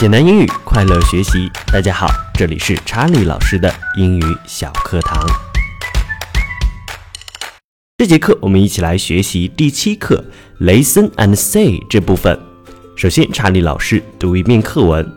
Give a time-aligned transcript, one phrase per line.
[0.00, 1.48] 简单英语，快乐学习。
[1.72, 5.24] 大家好，这里是查理老师的英语小课堂。
[7.98, 10.24] 这节课我们一起来学习第七课
[10.60, 12.36] “Listen and Say” 这部分。
[12.96, 15.08] 首先，查理老师读一遍课文。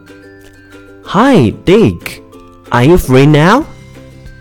[1.06, 2.22] Hi, Dick.
[2.70, 3.66] Are you free now?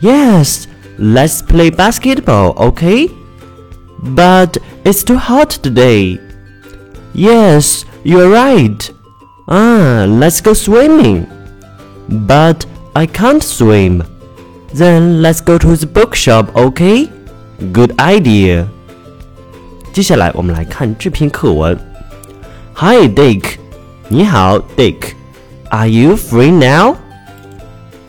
[0.02, 0.64] Yes.
[0.98, 3.08] Let's play basketball, OK?
[4.14, 6.20] But it's too hot today.
[7.14, 8.90] Yes, you're right.
[9.47, 11.25] Ah, let's go swimming.
[12.07, 14.03] But I can't swim.
[14.73, 17.09] Then let's go to the bookshop, okay?
[17.73, 18.67] Good idea.
[19.93, 21.77] 接下来我们来看这篇课文。
[22.75, 23.43] Hi, Dick.
[24.07, 25.13] 你好，Dick.
[25.69, 26.95] Are you free now?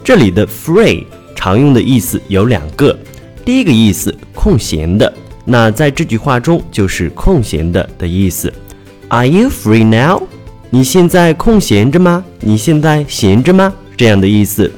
[0.04, 2.96] 这里的 free 常用的意思有两个，
[3.44, 5.12] 第一个意思空闲的，
[5.44, 8.52] 那在这句话中就是空闲的的意思。
[9.08, 10.22] Are you free now？
[10.69, 12.23] 你现在空闲着吗？
[12.41, 13.73] 你现在闲着吗？
[13.95, 14.71] 这样的意思。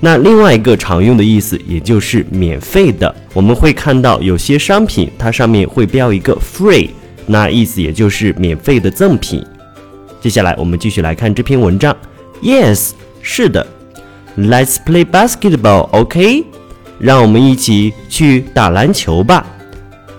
[0.00, 3.14] 那另外一个常用的意思，也就是免费的。
[3.32, 6.90] 我们会看到有些商品，它上面会标一个 free，
[7.26, 9.44] 那意思也就是免费的赠品。
[10.20, 11.94] 接下来我们继续来看这篇文章。
[12.42, 12.90] Yes，
[13.22, 13.66] 是的。
[14.36, 16.44] Let's play basketball，OK？
[16.98, 19.46] 让我们一起去打篮球吧。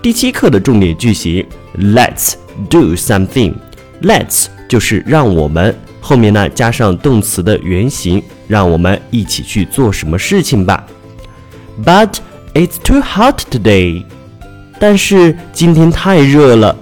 [0.00, 1.44] 第七课的重点句型
[1.78, 2.34] ，Let's
[2.70, 3.54] do something。
[4.02, 10.86] Let's 就是让我们后面呢加上动词的原形，让我们一起去做什么事情吧。
[11.84, 12.14] But
[12.54, 14.04] it's too hot today。
[14.78, 16.76] 但是今天太热了。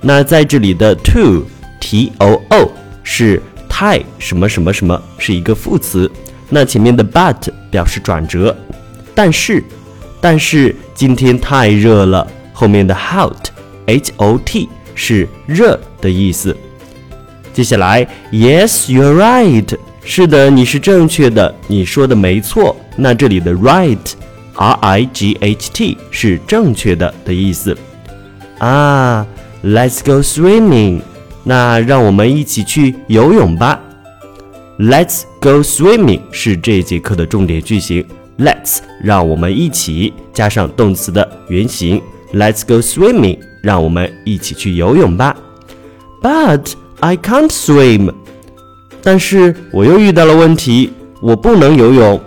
[0.00, 6.10] 那在这里的 too，t o o 是太什么什么什么，是一个副词。
[6.48, 8.56] 那前面的 but 表示转折，
[9.14, 9.62] 但是，
[10.20, 12.26] 但是今天太热了。
[12.52, 16.56] 后面的 hot，h o t 是热的意思。
[17.56, 19.74] 接下来，Yes, you're right。
[20.04, 22.76] 是的，你是正确的，你说的没错。
[22.96, 27.74] 那这里的 right，r i g h t 是正确的的意思。
[28.58, 29.26] 啊
[29.64, 31.00] ，Let's go swimming。
[31.44, 33.80] 那让我们一起去游泳吧。
[34.78, 38.06] Let's go swimming 是这节课的重点句型。
[38.36, 42.02] Let's 让我们一起加上动词的原形。
[42.34, 45.34] Let's go swimming 让我们一起去游泳吧。
[46.22, 48.13] But I can't swim。
[49.03, 50.91] 但是我又遇到了问题，
[51.21, 52.21] 我不能游泳。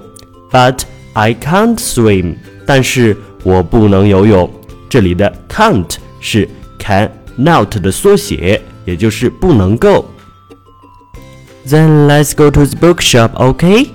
[0.50, 0.80] But
[1.12, 2.34] I can't swim。
[2.66, 4.50] 但是我不能游泳。
[4.88, 10.08] 这里的 can't 是 can not 的缩写，也就是不能够。
[11.66, 13.90] Then let's go to the bookshop, OK?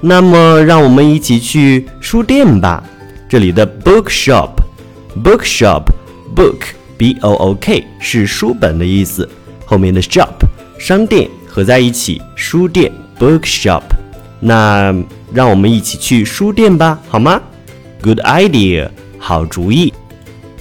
[0.00, 2.82] 那么让我们一起去书店吧。
[3.28, 6.60] 这里的 bookshop，bookshop，book
[6.96, 9.28] b o o k 是书本的意思。
[9.71, 10.33] 后面的 shop
[10.77, 13.81] 商店合在一起，书店 bookshop。
[14.41, 14.93] 那
[15.33, 17.41] 让我们一起去书店吧，好吗
[18.01, 19.93] ？Good idea，好主意。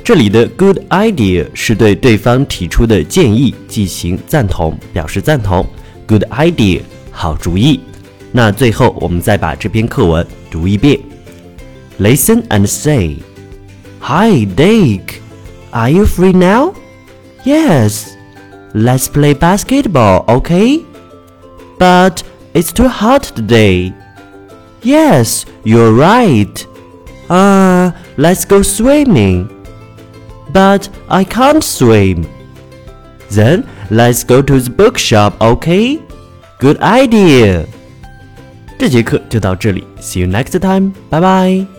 [0.05, 5.67] 这里的 good idea 是对对方提出的建议进行赞同，表示赞同。
[6.07, 7.81] Good idea，好主意。
[8.31, 11.01] 那最后我们再把这篇课文读一遍。
[11.99, 13.17] Listen and say,
[14.03, 15.17] Hi, Dick.
[15.73, 16.75] Are you free now?
[17.45, 18.20] Yes.
[18.74, 20.86] Let's play basketball, okay?
[21.80, 23.94] But it's too hot today.
[24.82, 26.66] Yes, you're right.
[27.30, 29.50] Ah, uh, let's go swimming.
[30.52, 32.28] But I can't swim.
[33.32, 36.02] Then let's go to the bookshop, okay?
[36.60, 37.66] Good idea.
[38.78, 40.94] 这节课就到这里，See you next time.
[41.10, 41.79] Bye bye.